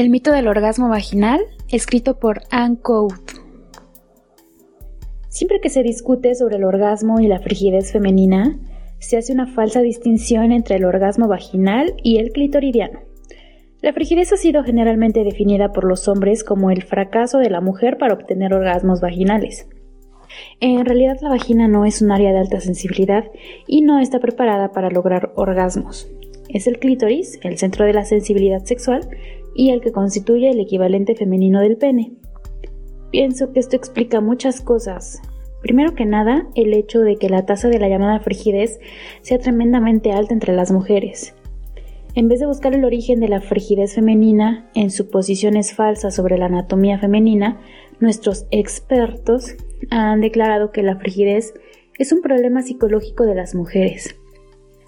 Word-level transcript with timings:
El 0.00 0.08
mito 0.08 0.32
del 0.32 0.48
orgasmo 0.48 0.88
vaginal, 0.88 1.40
escrito 1.68 2.18
por 2.18 2.40
Anne 2.50 2.78
Code. 2.80 3.16
Siempre 5.28 5.60
que 5.60 5.68
se 5.68 5.82
discute 5.82 6.34
sobre 6.34 6.56
el 6.56 6.64
orgasmo 6.64 7.20
y 7.20 7.26
la 7.26 7.38
frigidez 7.38 7.92
femenina, 7.92 8.58
se 8.98 9.18
hace 9.18 9.34
una 9.34 9.46
falsa 9.46 9.82
distinción 9.82 10.52
entre 10.52 10.76
el 10.76 10.86
orgasmo 10.86 11.28
vaginal 11.28 11.92
y 12.02 12.16
el 12.16 12.32
clitoridiano. 12.32 13.00
La 13.82 13.92
frigidez 13.92 14.32
ha 14.32 14.38
sido 14.38 14.64
generalmente 14.64 15.22
definida 15.22 15.74
por 15.74 15.84
los 15.84 16.08
hombres 16.08 16.44
como 16.44 16.70
el 16.70 16.82
fracaso 16.82 17.36
de 17.36 17.50
la 17.50 17.60
mujer 17.60 17.98
para 17.98 18.14
obtener 18.14 18.54
orgasmos 18.54 19.02
vaginales. 19.02 19.68
En 20.60 20.82
realidad 20.86 21.18
la 21.20 21.28
vagina 21.28 21.68
no 21.68 21.84
es 21.84 22.00
un 22.00 22.10
área 22.10 22.32
de 22.32 22.38
alta 22.38 22.60
sensibilidad 22.60 23.24
y 23.66 23.82
no 23.82 23.98
está 23.98 24.18
preparada 24.18 24.72
para 24.72 24.88
lograr 24.88 25.30
orgasmos. 25.36 26.08
Es 26.48 26.66
el 26.66 26.78
clítoris, 26.78 27.38
el 27.42 27.58
centro 27.58 27.84
de 27.84 27.92
la 27.92 28.04
sensibilidad 28.04 28.64
sexual, 28.64 29.08
y 29.54 29.70
el 29.70 29.80
que 29.80 29.92
constituye 29.92 30.50
el 30.50 30.60
equivalente 30.60 31.14
femenino 31.14 31.60
del 31.60 31.76
pene. 31.76 32.12
Pienso 33.10 33.52
que 33.52 33.60
esto 33.60 33.76
explica 33.76 34.20
muchas 34.20 34.60
cosas. 34.60 35.20
Primero 35.62 35.94
que 35.94 36.06
nada, 36.06 36.46
el 36.54 36.72
hecho 36.72 37.00
de 37.00 37.16
que 37.16 37.28
la 37.28 37.44
tasa 37.44 37.68
de 37.68 37.78
la 37.78 37.88
llamada 37.88 38.20
frigidez 38.20 38.78
sea 39.22 39.38
tremendamente 39.38 40.12
alta 40.12 40.32
entre 40.32 40.54
las 40.54 40.72
mujeres. 40.72 41.34
En 42.14 42.28
vez 42.28 42.40
de 42.40 42.46
buscar 42.46 42.74
el 42.74 42.84
origen 42.84 43.20
de 43.20 43.28
la 43.28 43.40
frigidez 43.40 43.94
femenina 43.94 44.68
en 44.74 44.90
suposiciones 44.90 45.74
falsas 45.74 46.14
sobre 46.14 46.38
la 46.38 46.46
anatomía 46.46 46.98
femenina, 46.98 47.60
nuestros 48.00 48.46
expertos 48.50 49.54
han 49.90 50.20
declarado 50.20 50.72
que 50.72 50.82
la 50.82 50.96
frigidez 50.96 51.54
es 51.98 52.12
un 52.12 52.20
problema 52.22 52.62
psicológico 52.62 53.24
de 53.26 53.34
las 53.34 53.54
mujeres. 53.54 54.16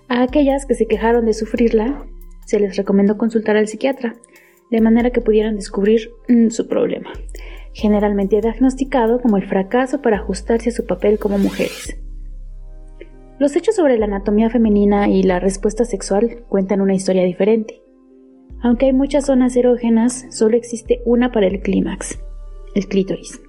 A 0.09 0.23
aquellas 0.23 0.67
que 0.67 0.75
se 0.75 0.87
quejaron 0.87 1.27
de 1.27 1.33
sufrirla, 1.33 2.07
se 2.47 2.59
les 2.59 2.77
recomendó 2.77 3.17
consultar 3.19 3.57
al 3.57 3.69
psiquiatra, 3.69 4.17
de 4.73 4.81
manera 4.81 5.11
que 5.11 5.21
pudieran 5.21 5.55
descubrir 5.55 6.11
mm, 6.29 6.49
su 6.49 6.67
problema, 6.67 7.13
generalmente 7.75 8.41
diagnosticado 8.41 9.21
como 9.21 9.37
el 9.37 9.47
fracaso 9.47 10.01
para 10.01 10.17
ajustarse 10.17 10.71
a 10.71 10.73
su 10.73 10.87
papel 10.87 11.19
como 11.19 11.37
mujeres. 11.37 11.99
Los 13.39 13.55
hechos 13.55 13.77
sobre 13.77 13.99
la 13.99 14.07
anatomía 14.07 14.49
femenina 14.49 15.09
y 15.09 15.25
la 15.25 15.41
respuesta 15.41 15.85
sexual 15.85 16.45
cuentan 16.49 16.81
una 16.81 16.95
historia 16.95 17.23
diferente. 17.25 17.83
Aunque 18.63 18.87
hay 18.87 18.95
muchas 18.95 19.27
zonas 19.27 19.55
erógenas, 19.57 20.27
solo 20.31 20.57
existe 20.57 21.03
una 21.05 21.33
para 21.33 21.49
el 21.49 21.61
clímax, 21.61 22.19
el 22.75 22.87
clítoris. 22.89 23.43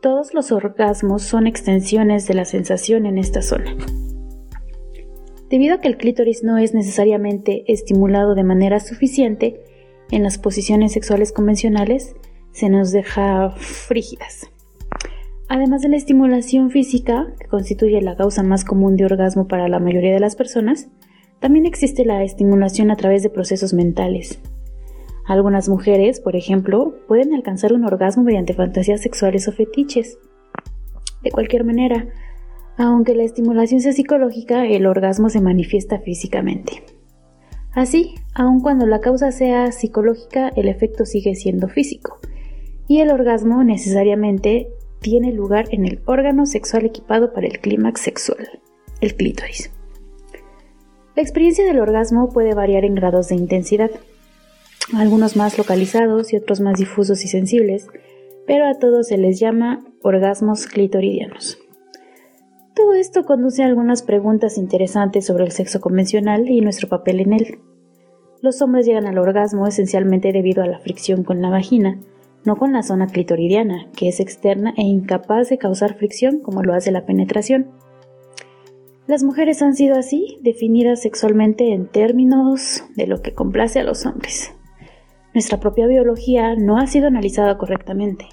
Todos 0.00 0.32
los 0.32 0.52
orgasmos 0.52 1.22
son 1.22 1.46
extensiones 1.46 2.26
de 2.26 2.34
la 2.34 2.46
sensación 2.46 3.04
en 3.04 3.18
esta 3.18 3.42
zona. 3.42 3.76
Debido 5.50 5.74
a 5.74 5.80
que 5.82 5.88
el 5.88 5.98
clítoris 5.98 6.42
no 6.42 6.56
es 6.56 6.72
necesariamente 6.72 7.70
estimulado 7.70 8.34
de 8.34 8.44
manera 8.44 8.80
suficiente, 8.80 9.60
en 10.10 10.22
las 10.22 10.38
posiciones 10.38 10.92
sexuales 10.92 11.32
convencionales 11.32 12.14
se 12.52 12.68
nos 12.68 12.92
deja 12.92 13.50
frígidas. 13.50 14.50
Además 15.48 15.82
de 15.82 15.88
la 15.88 15.96
estimulación 15.96 16.70
física, 16.70 17.34
que 17.38 17.46
constituye 17.46 18.00
la 18.00 18.16
causa 18.16 18.42
más 18.42 18.64
común 18.64 18.96
de 18.96 19.04
orgasmo 19.04 19.46
para 19.46 19.68
la 19.68 19.78
mayoría 19.78 20.14
de 20.14 20.20
las 20.20 20.36
personas, 20.36 20.88
también 21.40 21.66
existe 21.66 22.04
la 22.04 22.22
estimulación 22.22 22.90
a 22.90 22.96
través 22.96 23.22
de 23.22 23.30
procesos 23.30 23.74
mentales. 23.74 24.40
Algunas 25.26 25.68
mujeres, 25.68 26.20
por 26.20 26.36
ejemplo, 26.36 26.94
pueden 27.08 27.34
alcanzar 27.34 27.72
un 27.72 27.84
orgasmo 27.84 28.22
mediante 28.22 28.54
fantasías 28.54 29.00
sexuales 29.00 29.48
o 29.48 29.52
fetiches. 29.52 30.18
De 31.22 31.30
cualquier 31.30 31.64
manera, 31.64 32.06
aunque 32.76 33.14
la 33.14 33.24
estimulación 33.24 33.80
sea 33.80 33.92
psicológica, 33.92 34.66
el 34.66 34.86
orgasmo 34.86 35.28
se 35.28 35.40
manifiesta 35.40 35.98
físicamente. 35.98 36.82
Así, 37.74 38.14
aun 38.34 38.60
cuando 38.60 38.86
la 38.86 39.00
causa 39.00 39.32
sea 39.32 39.72
psicológica, 39.72 40.50
el 40.54 40.68
efecto 40.68 41.04
sigue 41.04 41.34
siendo 41.34 41.68
físico, 41.68 42.18
y 42.86 43.00
el 43.00 43.10
orgasmo 43.10 43.64
necesariamente 43.64 44.68
tiene 45.00 45.32
lugar 45.32 45.66
en 45.70 45.84
el 45.84 46.00
órgano 46.06 46.46
sexual 46.46 46.86
equipado 46.86 47.32
para 47.32 47.46
el 47.46 47.58
clímax 47.58 48.00
sexual, 48.00 48.60
el 49.00 49.16
clítoris. 49.16 49.70
La 51.16 51.22
experiencia 51.22 51.64
del 51.64 51.80
orgasmo 51.80 52.30
puede 52.30 52.54
variar 52.54 52.84
en 52.84 52.94
grados 52.94 53.28
de 53.28 53.34
intensidad, 53.34 53.90
algunos 54.94 55.36
más 55.36 55.58
localizados 55.58 56.32
y 56.32 56.36
otros 56.36 56.60
más 56.60 56.78
difusos 56.78 57.24
y 57.24 57.28
sensibles, 57.28 57.88
pero 58.46 58.66
a 58.66 58.78
todos 58.78 59.08
se 59.08 59.18
les 59.18 59.40
llama 59.40 59.84
orgasmos 60.02 60.66
clitoridianos. 60.66 61.58
Esto 63.14 63.26
conduce 63.26 63.62
a 63.62 63.66
algunas 63.66 64.02
preguntas 64.02 64.58
interesantes 64.58 65.24
sobre 65.24 65.44
el 65.44 65.52
sexo 65.52 65.80
convencional 65.80 66.50
y 66.50 66.60
nuestro 66.60 66.88
papel 66.88 67.20
en 67.20 67.32
él. 67.32 67.60
Los 68.42 68.60
hombres 68.60 68.86
llegan 68.86 69.06
al 69.06 69.18
orgasmo 69.18 69.68
esencialmente 69.68 70.32
debido 70.32 70.64
a 70.64 70.66
la 70.66 70.80
fricción 70.80 71.22
con 71.22 71.40
la 71.40 71.48
vagina, 71.48 72.00
no 72.44 72.56
con 72.56 72.72
la 72.72 72.82
zona 72.82 73.06
clitoridiana, 73.06 73.86
que 73.96 74.08
es 74.08 74.18
externa 74.18 74.74
e 74.76 74.82
incapaz 74.82 75.48
de 75.48 75.58
causar 75.58 75.94
fricción 75.94 76.40
como 76.40 76.64
lo 76.64 76.74
hace 76.74 76.90
la 76.90 77.06
penetración. 77.06 77.68
Las 79.06 79.22
mujeres 79.22 79.62
han 79.62 79.76
sido 79.76 79.96
así 79.96 80.38
definidas 80.42 81.00
sexualmente 81.00 81.72
en 81.72 81.86
términos 81.86 82.82
de 82.96 83.06
lo 83.06 83.22
que 83.22 83.32
complace 83.32 83.78
a 83.78 83.84
los 83.84 84.06
hombres. 84.06 84.52
Nuestra 85.34 85.60
propia 85.60 85.86
biología 85.86 86.56
no 86.56 86.78
ha 86.78 86.88
sido 86.88 87.06
analizada 87.06 87.58
correctamente. 87.58 88.26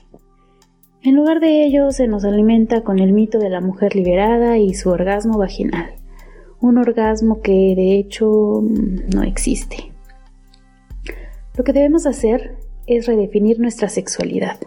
En 1.04 1.16
lugar 1.16 1.40
de 1.40 1.66
ello, 1.66 1.92
se 1.92 2.08
nos 2.08 2.24
alimenta 2.26 2.84
con 2.84 3.00
el 3.00 3.12
mito 3.12 3.40
de 3.40 3.50
la 3.50 3.60
mujer 3.60 3.96
liberada 3.96 4.60
y 4.60 4.76
su 4.76 4.92
orgasmo 4.92 5.40
vaginal, 5.40 5.96
un 6.60 6.78
orgasmo 6.78 7.42
que 7.42 7.74
de 7.76 7.98
hecho 7.98 8.62
no 9.12 9.24
existe. 9.24 9.92
Lo 11.58 11.64
que 11.64 11.74
debemos 11.74 12.06
hacer 12.06 12.56
es 12.86 13.08
redefinir 13.08 13.60
nuestra 13.60 13.90
sexualidad. 13.90 14.58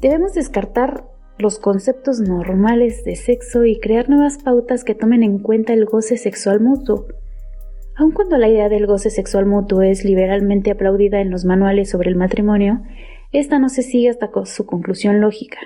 Debemos 0.00 0.34
descartar 0.34 1.04
los 1.36 1.58
conceptos 1.58 2.20
normales 2.20 3.02
de 3.02 3.16
sexo 3.16 3.64
y 3.64 3.80
crear 3.80 4.08
nuevas 4.08 4.38
pautas 4.38 4.84
que 4.84 4.94
tomen 4.94 5.24
en 5.24 5.40
cuenta 5.40 5.72
el 5.72 5.84
goce 5.84 6.16
sexual 6.16 6.60
mutuo. 6.60 7.06
Aun 7.96 8.12
cuando 8.12 8.38
la 8.38 8.48
idea 8.48 8.68
del 8.68 8.86
goce 8.86 9.10
sexual 9.10 9.46
mutuo 9.46 9.82
es 9.82 10.04
liberalmente 10.04 10.70
aplaudida 10.70 11.20
en 11.20 11.30
los 11.30 11.44
manuales 11.44 11.90
sobre 11.90 12.08
el 12.08 12.16
matrimonio, 12.16 12.82
esta 13.32 13.58
no 13.58 13.68
se 13.68 13.82
sigue 13.82 14.08
hasta 14.08 14.30
su 14.44 14.66
conclusión 14.66 15.20
lógica. 15.20 15.58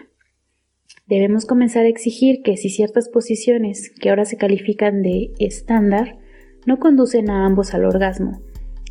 Debemos 1.06 1.46
comenzar 1.46 1.84
a 1.84 1.88
exigir 1.88 2.42
que 2.42 2.56
si 2.56 2.70
ciertas 2.70 3.08
posiciones, 3.08 3.90
que 4.00 4.10
ahora 4.10 4.24
se 4.24 4.36
califican 4.36 5.02
de 5.02 5.32
estándar, 5.38 6.18
no 6.66 6.78
conducen 6.78 7.30
a 7.30 7.44
ambos 7.44 7.74
al 7.74 7.84
orgasmo, 7.84 8.40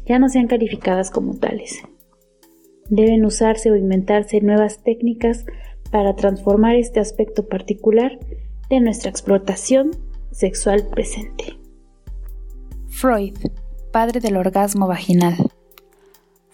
ya 0.06 0.20
no 0.20 0.30
sean 0.30 0.48
calificadas 0.48 1.10
como 1.10 1.36
tales. 1.38 1.82
Deben 2.90 3.26
usarse 3.26 3.72
o 3.72 3.76
inventarse 3.76 4.42
nuevas 4.42 4.84
técnicas 4.84 5.46
para 5.92 6.16
transformar 6.16 6.76
este 6.76 7.00
aspecto 7.00 7.48
particular 7.48 8.20
de 8.70 8.80
nuestra 8.80 9.10
explotación 9.10 9.92
sexual 10.32 10.88
presente. 10.90 11.58
Freud, 12.88 13.36
padre 13.92 14.20
del 14.20 14.38
orgasmo 14.38 14.88
vaginal. 14.88 15.36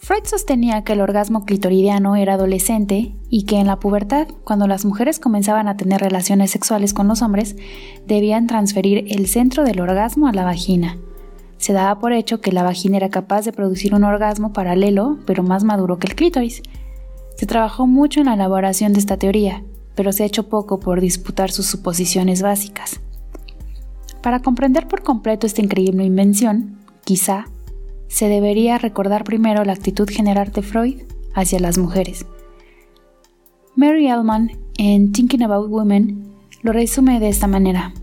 Freud 0.02 0.24
sostenía 0.24 0.84
que 0.86 0.94
el 0.94 1.02
orgasmo 1.02 1.44
clitoridiano 1.44 2.16
era 2.16 2.36
adolescente 2.36 3.14
y 3.30 3.44
que 3.44 3.60
en 3.60 3.68
la 3.68 3.80
pubertad, 3.80 4.28
cuando 4.46 4.66
las 4.66 4.86
mujeres 4.86 5.20
comenzaban 5.20 5.68
a 5.68 5.76
tener 5.76 6.00
relaciones 6.00 6.52
sexuales 6.52 6.94
con 6.94 7.10
los 7.10 7.22
hombres, 7.22 7.58
debían 8.08 8.48
transferir 8.48 9.06
el 9.10 9.28
centro 9.28 9.66
del 9.66 9.82
orgasmo 9.82 10.28
a 10.28 10.32
la 10.32 10.46
vagina. 10.46 10.98
Se 11.58 11.74
daba 11.74 12.00
por 12.00 12.14
hecho 12.14 12.40
que 12.40 12.54
la 12.54 12.64
vagina 12.64 12.96
era 12.96 13.10
capaz 13.10 13.44
de 13.44 13.52
producir 13.52 13.94
un 13.94 14.06
orgasmo 14.06 14.54
paralelo, 14.54 15.20
pero 15.26 15.44
más 15.44 15.66
maduro 15.66 16.00
que 16.00 16.08
el 16.08 16.16
clítoris. 16.16 16.64
Se 17.36 17.46
trabajó 17.46 17.86
mucho 17.86 18.22
en 18.22 18.28
la 18.28 18.36
elaboración 18.36 18.94
de 18.94 19.00
esta 19.00 19.18
teoría, 19.18 19.64
pero 19.96 20.14
se 20.14 20.24
ha 20.24 20.28
hecho 20.28 20.48
poco 20.48 20.80
por 20.80 21.02
disputar 21.02 21.52
sus 21.52 21.66
suposiciones 21.66 22.42
básicas. 22.42 23.02
Para 24.22 24.42
comprender 24.42 24.88
por 24.88 25.04
completo 25.04 25.46
esta 25.46 25.62
increíble 25.62 26.06
invención, 26.06 26.78
quizá 27.04 27.48
se 28.10 28.28
debería 28.28 28.78
recordar 28.78 29.24
primero 29.24 29.64
la 29.64 29.72
actitud 29.74 30.10
general 30.10 30.52
de 30.52 30.64
Freud 30.64 31.04
hacia 31.34 31.60
las 31.60 31.78
mujeres. 31.78 32.26
Mary 33.76 34.08
Ellman, 34.08 34.52
en 34.78 35.14
Thinking 35.14 35.44
About 35.44 35.70
Women, 35.70 36.26
lo 36.64 36.74
resume 36.74 37.22
de 37.22 37.30
esta 37.30 37.48
manera. 37.48 37.94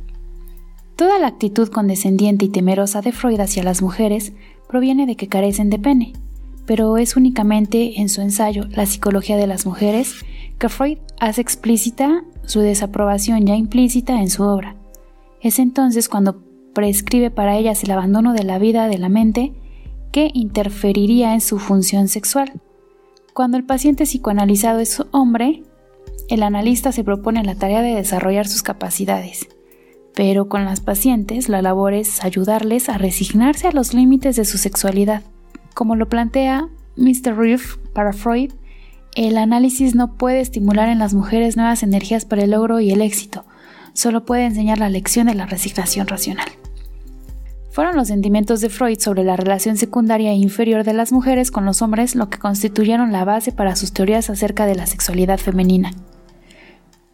Toda 0.94 1.18
la 1.18 1.26
actitud 1.26 1.68
condescendiente 1.68 2.46
y 2.46 2.48
temerosa 2.48 3.02
de 3.02 3.12
Freud 3.12 3.40
hacia 3.40 3.62
las 3.62 3.82
mujeres 3.82 4.32
proviene 4.68 5.04
de 5.04 5.16
que 5.16 5.28
carecen 5.28 5.68
de 5.68 5.78
pene, 5.78 6.14
pero 6.64 6.96
es 6.96 7.16
únicamente 7.16 8.00
en 8.00 8.08
su 8.08 8.22
ensayo 8.22 8.64
La 8.70 8.86
psicología 8.86 9.36
de 9.36 9.46
las 9.46 9.66
mujeres 9.66 10.24
que 10.58 10.68
Freud 10.68 10.98
hace 11.20 11.40
explícita 11.40 12.24
su 12.46 12.60
desaprobación 12.60 13.44
ya 13.44 13.56
implícita 13.56 14.20
en 14.20 14.30
su 14.30 14.44
obra. 14.44 14.76
Es 15.42 15.58
entonces 15.58 16.08
cuando 16.08 16.42
prescribe 16.72 17.30
para 17.30 17.56
ellas 17.58 17.82
el 17.82 17.90
abandono 17.90 18.32
de 18.32 18.44
la 18.44 18.58
vida 18.58 18.88
de 18.88 18.98
la 18.98 19.08
mente 19.08 19.52
que 20.16 20.30
interferiría 20.32 21.34
en 21.34 21.42
su 21.42 21.58
función 21.58 22.08
sexual. 22.08 22.58
Cuando 23.34 23.58
el 23.58 23.64
paciente 23.64 24.06
psicoanalizado 24.06 24.80
es 24.80 25.02
hombre, 25.10 25.62
el 26.30 26.42
analista 26.42 26.90
se 26.90 27.04
propone 27.04 27.44
la 27.44 27.54
tarea 27.54 27.82
de 27.82 27.94
desarrollar 27.94 28.48
sus 28.48 28.62
capacidades. 28.62 29.46
Pero 30.14 30.48
con 30.48 30.64
las 30.64 30.80
pacientes 30.80 31.50
la 31.50 31.60
labor 31.60 31.92
es 31.92 32.24
ayudarles 32.24 32.88
a 32.88 32.96
resignarse 32.96 33.68
a 33.68 33.72
los 33.72 33.92
límites 33.92 34.36
de 34.36 34.46
su 34.46 34.56
sexualidad, 34.56 35.22
como 35.74 35.96
lo 35.96 36.08
plantea 36.08 36.70
Mr. 36.96 37.36
Reef, 37.36 37.76
para 37.92 38.14
Freud, 38.14 38.52
el 39.16 39.36
análisis 39.36 39.94
no 39.94 40.14
puede 40.14 40.40
estimular 40.40 40.88
en 40.88 40.98
las 40.98 41.12
mujeres 41.12 41.58
nuevas 41.58 41.82
energías 41.82 42.24
para 42.24 42.44
el 42.44 42.52
logro 42.52 42.80
y 42.80 42.90
el 42.90 43.02
éxito, 43.02 43.44
solo 43.92 44.24
puede 44.24 44.46
enseñar 44.46 44.78
la 44.78 44.88
lección 44.88 45.26
de 45.26 45.34
la 45.34 45.44
resignación 45.44 46.06
racional. 46.06 46.48
Fueron 47.76 47.94
los 47.94 48.08
sentimientos 48.08 48.62
de 48.62 48.70
Freud 48.70 48.98
sobre 49.00 49.22
la 49.22 49.36
relación 49.36 49.76
secundaria 49.76 50.30
e 50.30 50.36
inferior 50.36 50.82
de 50.82 50.94
las 50.94 51.12
mujeres 51.12 51.50
con 51.50 51.66
los 51.66 51.82
hombres 51.82 52.14
lo 52.14 52.30
que 52.30 52.38
constituyeron 52.38 53.12
la 53.12 53.26
base 53.26 53.52
para 53.52 53.76
sus 53.76 53.92
teorías 53.92 54.30
acerca 54.30 54.64
de 54.64 54.74
la 54.74 54.86
sexualidad 54.86 55.36
femenina. 55.36 55.90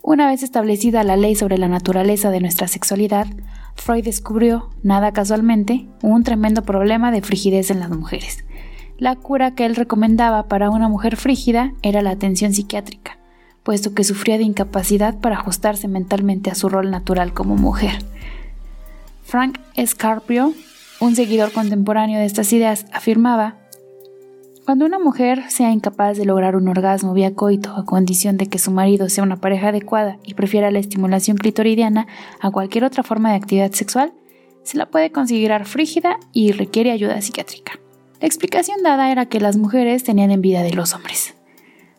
Una 0.02 0.28
vez 0.28 0.44
establecida 0.44 1.02
la 1.02 1.16
ley 1.16 1.34
sobre 1.34 1.58
la 1.58 1.66
naturaleza 1.66 2.30
de 2.30 2.38
nuestra 2.38 2.68
sexualidad, 2.68 3.26
Freud 3.74 4.04
descubrió, 4.04 4.70
nada 4.84 5.10
casualmente, 5.10 5.88
un 6.00 6.22
tremendo 6.22 6.62
problema 6.62 7.10
de 7.10 7.22
frigidez 7.22 7.72
en 7.72 7.80
las 7.80 7.90
mujeres. 7.90 8.44
La 8.98 9.16
cura 9.16 9.56
que 9.56 9.66
él 9.66 9.74
recomendaba 9.74 10.46
para 10.46 10.70
una 10.70 10.88
mujer 10.88 11.16
frígida 11.16 11.72
era 11.82 12.02
la 12.02 12.10
atención 12.10 12.54
psiquiátrica, 12.54 13.18
puesto 13.64 13.94
que 13.94 14.04
sufría 14.04 14.38
de 14.38 14.44
incapacidad 14.44 15.18
para 15.18 15.38
ajustarse 15.38 15.88
mentalmente 15.88 16.52
a 16.52 16.54
su 16.54 16.68
rol 16.68 16.92
natural 16.92 17.34
como 17.34 17.56
mujer. 17.56 17.98
Frank 19.32 19.60
Scarpio, 19.86 20.52
un 21.00 21.16
seguidor 21.16 21.52
contemporáneo 21.52 22.18
de 22.18 22.26
estas 22.26 22.52
ideas, 22.52 22.84
afirmaba 22.92 23.56
cuando 24.66 24.84
una 24.84 24.98
mujer 24.98 25.44
sea 25.48 25.72
incapaz 25.72 26.18
de 26.18 26.26
lograr 26.26 26.54
un 26.54 26.68
orgasmo 26.68 27.14
vía 27.14 27.34
coito 27.34 27.74
a 27.74 27.86
condición 27.86 28.36
de 28.36 28.48
que 28.48 28.58
su 28.58 28.70
marido 28.72 29.08
sea 29.08 29.24
una 29.24 29.40
pareja 29.40 29.68
adecuada 29.68 30.18
y 30.22 30.34
prefiera 30.34 30.70
la 30.70 30.80
estimulación 30.80 31.38
clitoridiana 31.38 32.08
a 32.40 32.50
cualquier 32.50 32.84
otra 32.84 33.02
forma 33.04 33.30
de 33.30 33.36
actividad 33.36 33.72
sexual, 33.72 34.12
se 34.64 34.76
la 34.76 34.90
puede 34.90 35.10
considerar 35.12 35.64
frígida 35.64 36.18
y 36.34 36.52
requiere 36.52 36.90
ayuda 36.90 37.22
psiquiátrica. 37.22 37.80
La 38.20 38.26
explicación 38.26 38.82
dada 38.82 39.10
era 39.10 39.24
que 39.24 39.40
las 39.40 39.56
mujeres 39.56 40.04
tenían 40.04 40.30
envidia 40.30 40.62
de 40.62 40.74
los 40.74 40.92
hombres. 40.92 41.32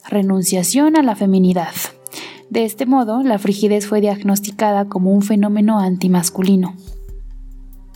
Renunciación 0.07 0.95
a 0.97 1.01
la 1.01 1.15
feminidad. 1.15 1.74
De 2.51 2.63
este 2.63 2.86
modo, 2.86 3.24
la 3.24 3.39
frigidez 3.39 3.88
fue 3.88 4.01
diagnosticada 4.01 4.86
como 4.86 5.12
un 5.12 5.24
fenómeno 5.24 5.79
antimasculino. 5.79 6.75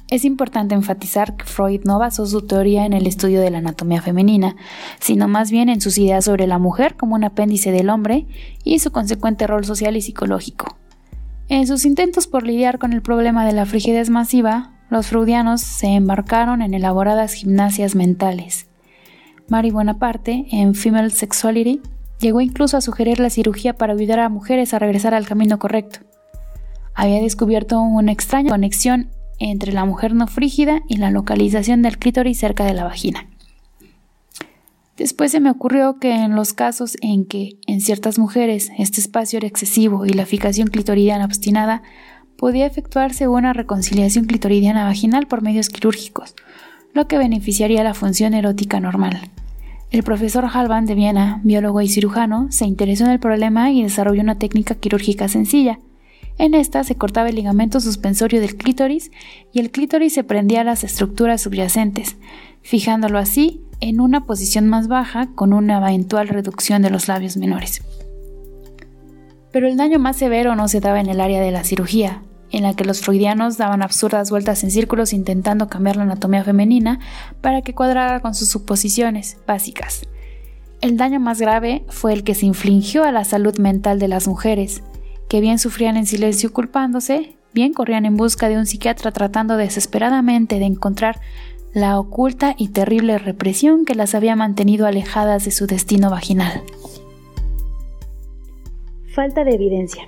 Es 0.09 0.23
importante 0.23 0.73
enfatizar 0.73 1.35
que 1.35 1.43
Freud 1.43 1.81
no 1.83 1.99
basó 1.99 2.25
su 2.25 2.41
teoría 2.41 2.85
en 2.85 2.93
el 2.93 3.07
estudio 3.07 3.41
de 3.41 3.51
la 3.51 3.57
anatomía 3.57 4.01
femenina, 4.01 4.55
sino 4.99 5.27
más 5.27 5.51
bien 5.51 5.67
en 5.67 5.81
sus 5.81 5.97
ideas 5.97 6.23
sobre 6.23 6.47
la 6.47 6.59
mujer 6.59 6.95
como 6.95 7.15
un 7.15 7.25
apéndice 7.25 7.71
del 7.71 7.89
hombre 7.89 8.25
y 8.63 8.79
su 8.79 8.91
consecuente 8.91 9.47
rol 9.47 9.65
social 9.65 9.97
y 9.97 10.01
psicológico. 10.01 10.77
En 11.49 11.67
sus 11.67 11.83
intentos 11.83 12.25
por 12.25 12.43
lidiar 12.43 12.79
con 12.79 12.93
el 12.93 13.01
problema 13.01 13.45
de 13.45 13.51
la 13.51 13.65
frigidez 13.65 14.09
masiva, 14.09 14.71
los 14.89 15.07
freudianos 15.07 15.59
se 15.59 15.87
embarcaron 15.87 16.61
en 16.61 16.73
elaboradas 16.73 17.33
gimnasias 17.33 17.93
mentales. 17.93 18.69
Mary 19.49 19.71
Bonaparte, 19.71 20.45
en 20.51 20.73
Female 20.73 21.09
Sexuality, 21.09 21.81
llegó 22.19 22.39
incluso 22.39 22.77
a 22.77 22.81
sugerir 22.81 23.19
la 23.19 23.29
cirugía 23.29 23.73
para 23.73 23.93
ayudar 23.93 24.19
a 24.19 24.29
mujeres 24.29 24.73
a 24.73 24.79
regresar 24.79 25.13
al 25.13 25.27
camino 25.27 25.59
correcto. 25.59 25.99
Había 26.95 27.21
descubierto 27.21 27.79
una 27.81 28.11
extraña 28.13 28.51
conexión 28.51 29.09
entre 29.39 29.71
la 29.71 29.85
mujer 29.85 30.13
no 30.13 30.27
frígida 30.27 30.81
y 30.87 30.97
la 30.97 31.11
localización 31.11 31.81
del 31.81 31.97
clítoris 31.97 32.39
cerca 32.39 32.65
de 32.65 32.73
la 32.73 32.83
vagina. 32.83 33.27
Después 34.97 35.31
se 35.31 35.39
me 35.39 35.51
ocurrió 35.51 35.99
que 35.99 36.11
en 36.11 36.35
los 36.35 36.53
casos 36.53 36.97
en 37.01 37.25
que 37.25 37.59
en 37.67 37.81
ciertas 37.81 38.17
mujeres 38.17 38.71
este 38.79 38.99
espacio 38.99 39.37
era 39.37 39.47
excesivo 39.47 40.05
y 40.07 40.09
la 40.09 40.25
fijación 40.25 40.69
clitoridiana 40.69 41.25
obstinada, 41.25 41.83
podía 42.35 42.65
efectuarse 42.65 43.27
una 43.27 43.53
reconciliación 43.53 44.25
clitoridiana 44.25 44.85
vaginal 44.85 45.27
por 45.27 45.41
medios 45.41 45.69
quirúrgicos, 45.69 46.35
lo 46.93 47.07
que 47.07 47.17
beneficiaría 47.17 47.83
la 47.83 47.93
función 47.93 48.33
erótica 48.33 48.79
normal. 48.79 49.29
El 49.89 50.03
profesor 50.03 50.45
Halban 50.51 50.85
de 50.85 50.95
Viena, 50.95 51.41
biólogo 51.43 51.81
y 51.81 51.87
cirujano, 51.87 52.47
se 52.51 52.65
interesó 52.65 53.05
en 53.05 53.11
el 53.11 53.19
problema 53.19 53.71
y 53.71 53.83
desarrolló 53.83 54.21
una 54.21 54.37
técnica 54.37 54.75
quirúrgica 54.75 55.27
sencilla, 55.27 55.79
en 56.37 56.53
esta 56.53 56.83
se 56.83 56.95
cortaba 56.95 57.29
el 57.29 57.35
ligamento 57.35 57.79
suspensorio 57.79 58.39
del 58.41 58.55
clítoris 58.55 59.11
y 59.53 59.59
el 59.59 59.71
clítoris 59.71 60.13
se 60.13 60.23
prendía 60.23 60.61
a 60.61 60.63
las 60.63 60.83
estructuras 60.83 61.41
subyacentes, 61.41 62.17
fijándolo 62.61 63.17
así 63.17 63.63
en 63.79 63.99
una 63.99 64.25
posición 64.25 64.67
más 64.67 64.87
baja 64.87 65.29
con 65.35 65.53
una 65.53 65.77
eventual 65.77 66.27
reducción 66.27 66.81
de 66.81 66.89
los 66.89 67.07
labios 67.07 67.37
menores. 67.37 67.81
Pero 69.51 69.67
el 69.67 69.77
daño 69.77 69.97
más 69.97 70.17
severo 70.17 70.55
no 70.55 70.67
se 70.67 70.79
daba 70.79 70.99
en 70.99 71.09
el 71.09 71.21
área 71.21 71.41
de 71.41 71.51
la 71.51 71.63
cirugía, 71.63 72.21
en 72.51 72.63
la 72.63 72.75
que 72.75 72.85
los 72.85 73.01
freudianos 73.01 73.57
daban 73.57 73.81
absurdas 73.81 74.29
vueltas 74.29 74.63
en 74.63 74.71
círculos 74.71 75.13
intentando 75.13 75.67
cambiar 75.67 75.97
la 75.97 76.03
anatomía 76.03 76.43
femenina 76.43 76.99
para 77.41 77.61
que 77.61 77.73
cuadrara 77.73 78.19
con 78.19 78.35
sus 78.35 78.49
suposiciones 78.49 79.37
básicas. 79.47 80.03
El 80.81 80.97
daño 80.97 81.19
más 81.19 81.41
grave 81.41 81.83
fue 81.89 82.13
el 82.13 82.23
que 82.23 82.35
se 82.35 82.45
infligió 82.45 83.03
a 83.03 83.11
la 83.11 83.23
salud 83.23 83.57
mental 83.57 83.97
de 83.99 84.07
las 84.07 84.27
mujeres, 84.27 84.83
que 85.29 85.41
bien 85.41 85.59
sufrían 85.59 85.97
en 85.97 86.05
silencio 86.05 86.53
culpándose, 86.53 87.35
bien 87.53 87.73
corrían 87.73 88.05
en 88.05 88.17
busca 88.17 88.49
de 88.49 88.57
un 88.57 88.65
psiquiatra 88.65 89.11
tratando 89.11 89.57
desesperadamente 89.57 90.59
de 90.59 90.65
encontrar 90.65 91.19
la 91.73 91.99
oculta 91.99 92.55
y 92.57 92.69
terrible 92.69 93.17
represión 93.17 93.85
que 93.85 93.95
las 93.95 94.15
había 94.15 94.35
mantenido 94.35 94.87
alejadas 94.87 95.45
de 95.45 95.51
su 95.51 95.67
destino 95.67 96.09
vaginal. 96.09 96.63
Falta 99.13 99.43
de 99.43 99.55
evidencia. 99.55 100.03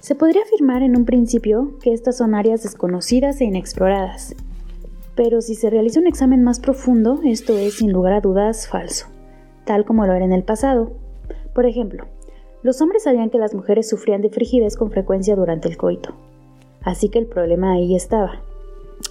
Se 0.00 0.14
podría 0.14 0.42
afirmar 0.42 0.82
en 0.82 0.96
un 0.96 1.06
principio 1.06 1.78
que 1.80 1.92
estas 1.92 2.18
son 2.18 2.34
áreas 2.34 2.62
desconocidas 2.62 3.40
e 3.40 3.44
inexploradas, 3.44 4.36
pero 5.16 5.40
si 5.40 5.54
se 5.54 5.70
realiza 5.70 6.00
un 6.00 6.06
examen 6.06 6.42
más 6.42 6.60
profundo, 6.60 7.20
esto 7.24 7.56
es 7.56 7.74
sin 7.74 7.92
lugar 7.92 8.12
a 8.12 8.20
dudas 8.20 8.68
falso, 8.68 9.06
tal 9.64 9.84
como 9.84 10.06
lo 10.06 10.12
era 10.12 10.24
en 10.24 10.32
el 10.32 10.44
pasado. 10.44 10.92
Por 11.54 11.66
ejemplo, 11.66 12.06
los 12.64 12.80
hombres 12.80 13.02
sabían 13.02 13.28
que 13.28 13.38
las 13.38 13.54
mujeres 13.54 13.88
sufrían 13.88 14.22
de 14.22 14.30
frigidez 14.30 14.76
con 14.78 14.90
frecuencia 14.90 15.36
durante 15.36 15.68
el 15.68 15.76
coito, 15.76 16.14
así 16.80 17.10
que 17.10 17.18
el 17.18 17.26
problema 17.26 17.74
ahí 17.74 17.94
estaba. 17.94 18.40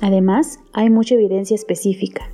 Además, 0.02 0.60
hay 0.74 0.90
mucha 0.90 1.14
evidencia 1.14 1.54
específica. 1.54 2.32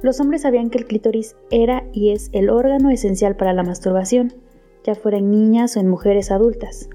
Los 0.00 0.20
hombres 0.20 0.42
sabían 0.42 0.70
que 0.70 0.78
el 0.78 0.86
clítoris 0.86 1.36
era 1.50 1.84
y 1.92 2.12
es 2.12 2.30
el 2.32 2.48
órgano 2.48 2.88
esencial 2.88 3.36
para 3.36 3.52
la 3.52 3.62
masturbación, 3.62 4.32
ya 4.84 4.94
fuera 4.94 5.18
en 5.18 5.30
niñas 5.30 5.76
o 5.76 5.80
en 5.80 5.88
mujeres 5.88 6.30
adultas. 6.30 6.88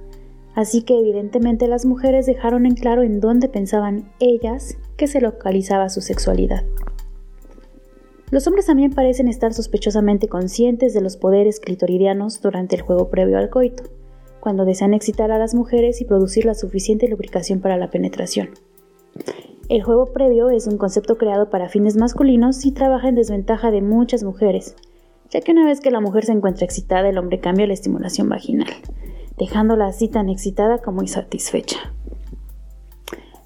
Así 0.56 0.82
que 0.82 1.00
evidentemente 1.00 1.68
las 1.68 1.86
mujeres 1.86 2.26
dejaron 2.26 2.66
en 2.66 2.74
claro 2.74 3.04
en 3.04 3.20
dónde 3.20 3.50
pensaban 3.50 4.12
ellas 4.20 4.80
que 4.98 5.06
se 5.06 5.22
localizaba 5.22 5.90
su 5.90 6.02
sexualidad. 6.02 6.64
Los 8.34 8.48
hombres 8.48 8.66
también 8.66 8.92
parecen 8.92 9.28
estar 9.28 9.54
sospechosamente 9.54 10.28
conscientes 10.28 10.96
de 10.96 11.02
los 11.02 11.18
poderes 11.18 11.60
clitoridianos 11.60 12.42
durante 12.42 12.76
el 12.76 12.82
juego 12.82 13.12
previo 13.12 13.38
al 13.38 13.52
coito, 13.52 13.84
cuando 14.40 14.66
desean 14.66 14.96
excitar 14.96 15.32
a 15.32 15.38
las 15.38 15.54
mujeres 15.54 16.02
y 16.02 16.06
producir 16.06 16.46
la 16.46 16.56
suficiente 16.56 17.08
lubricación 17.08 17.60
para 17.60 17.78
la 17.78 17.92
penetración. 17.92 18.50
El 19.70 19.84
juego 19.84 20.14
previo 20.14 20.50
es 20.50 20.66
un 20.66 20.80
concepto 20.80 21.20
creado 21.20 21.52
para 21.52 21.70
fines 21.70 21.96
masculinos 21.96 22.66
y 22.66 22.72
trabaja 22.72 23.08
en 23.08 23.14
desventaja 23.14 23.70
de 23.70 23.84
muchas 23.84 24.24
mujeres, 24.24 24.76
ya 25.30 25.42
que 25.42 25.52
una 25.52 25.68
vez 25.68 25.80
que 25.80 25.92
la 25.92 26.02
mujer 26.02 26.26
se 26.26 26.32
encuentra 26.32 26.66
excitada, 26.66 27.08
el 27.10 27.20
hombre 27.20 27.40
cambia 27.40 27.68
la 27.68 27.74
estimulación 27.74 28.30
vaginal, 28.30 28.74
dejándola 29.38 29.86
así 29.86 30.08
tan 30.08 30.30
excitada 30.30 30.80
como 30.80 31.04
insatisfecha. 31.04 31.94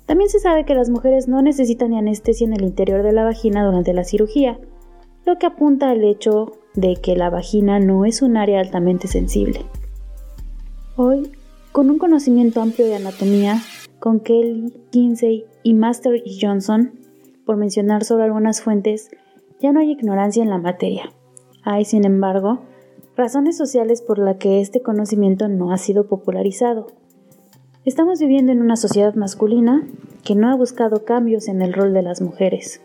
También 0.05 0.29
se 0.29 0.39
sabe 0.39 0.63
que 0.63 0.75
las 0.75 0.89
mujeres 0.89 1.27
no 1.27 1.41
necesitan 1.41 1.93
anestesia 1.93 2.47
en 2.47 2.53
el 2.53 2.63
interior 2.63 3.03
de 3.03 3.11
la 3.11 3.25
vagina 3.25 3.65
durante 3.65 3.91
la 3.91 4.05
cirugía, 4.05 4.57
lo 5.27 5.37
que 5.37 5.45
apunta 5.45 5.89
al 5.89 6.05
hecho 6.05 6.53
de 6.73 6.95
que 6.95 7.17
la 7.17 7.29
vagina 7.29 7.79
no 7.79 8.05
es 8.05 8.21
un 8.21 8.37
área 8.37 8.61
altamente 8.61 9.09
sensible. 9.09 9.65
Hoy, 10.95 11.29
con 11.73 11.89
un 11.89 11.99
conocimiento 11.99 12.61
amplio 12.61 12.87
de 12.87 12.95
anatomía, 12.95 13.61
con 13.99 14.21
Kelly, 14.21 14.73
Kinsey 14.89 15.45
y 15.63 15.73
Master 15.73 16.21
y 16.23 16.39
Johnson, 16.41 16.93
por 17.45 17.57
mencionar 17.57 18.05
solo 18.05 18.23
algunas 18.23 18.61
fuentes, 18.61 19.09
ya 19.59 19.73
no 19.73 19.81
hay 19.81 19.91
ignorancia 19.91 20.41
en 20.41 20.49
la 20.49 20.59
materia. 20.59 21.11
Hay, 21.61 21.83
sin 21.83 22.05
embargo, 22.05 22.61
razones 23.17 23.57
sociales 23.57 24.01
por 24.01 24.19
las 24.19 24.37
que 24.37 24.61
este 24.61 24.81
conocimiento 24.81 25.49
no 25.49 25.73
ha 25.73 25.77
sido 25.77 26.07
popularizado. 26.07 26.87
Estamos 27.83 28.21
viviendo 28.21 28.53
en 28.53 28.61
una 28.61 28.77
sociedad 28.77 29.13
masculina 29.15 29.85
que 30.23 30.35
no 30.35 30.49
ha 30.49 30.55
buscado 30.55 31.03
cambios 31.03 31.49
en 31.49 31.61
el 31.61 31.73
rol 31.73 31.93
de 31.93 32.03
las 32.03 32.21
mujeres. 32.21 32.81